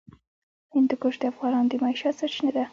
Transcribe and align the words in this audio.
هندوکش 0.73 1.15
د 1.21 1.23
افغانانو 1.31 1.69
د 1.71 1.73
معیشت 1.83 2.13
سرچینه 2.19 2.51
ده. 2.55 2.63